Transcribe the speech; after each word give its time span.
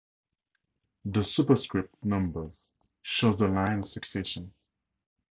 The 1.05 1.21
superscript 1.23 1.93
numbers 2.03 2.65
show 3.03 3.33
the 3.33 3.47
line 3.49 3.81
of 3.83 3.87
succession. 3.87 4.51